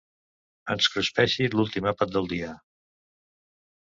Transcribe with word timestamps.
Ens 0.75 0.87
cruspeixi 0.93 1.49
l'últim 1.55 1.89
àpat 1.91 2.15
del 2.15 2.31
dia. 2.31 2.55